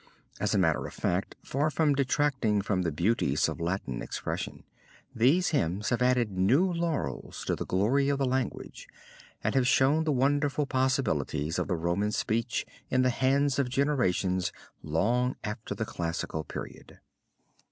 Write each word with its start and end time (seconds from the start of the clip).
As 0.39 0.55
a 0.55 0.57
matter 0.57 0.87
of 0.87 0.95
fact, 0.95 1.35
far 1.43 1.69
from 1.69 1.93
detracting 1.93 2.63
from 2.63 2.81
the 2.81 2.91
beauties 2.91 3.47
of 3.47 3.59
Latin 3.61 4.01
expression, 4.01 4.63
these 5.13 5.49
hymns 5.49 5.89
have 5.89 6.01
added 6.01 6.31
new 6.31 6.65
laurels 6.73 7.45
to 7.45 7.55
the 7.55 7.67
glory 7.67 8.09
of 8.09 8.17
the 8.17 8.25
language 8.25 8.87
and 9.43 9.53
have 9.53 9.67
shown 9.67 10.03
the 10.03 10.11
wonderful 10.11 10.65
possibilities 10.65 11.59
of 11.59 11.67
the 11.67 11.75
Roman 11.75 12.11
speech 12.11 12.65
in 12.89 13.03
the 13.03 13.11
hands 13.11 13.59
of 13.59 13.69
generations 13.69 14.51
long 14.81 15.35
after 15.43 15.75
the 15.75 15.85
classical 15.85 16.43
period. 16.43 16.99